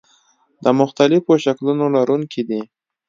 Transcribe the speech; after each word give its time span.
د 0.63 0.65
مختلفو 0.79 1.31
شکلونو 1.45 1.85
لرونکي 1.95 2.41
دي. 2.49 2.61